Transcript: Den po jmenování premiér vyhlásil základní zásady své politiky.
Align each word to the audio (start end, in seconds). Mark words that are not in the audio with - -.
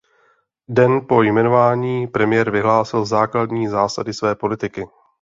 Den 0.69 1.07
po 1.07 1.21
jmenování 1.21 2.07
premiér 2.07 2.51
vyhlásil 2.51 3.05
základní 3.05 3.67
zásady 3.67 4.13
své 4.13 4.35
politiky. 4.35 4.85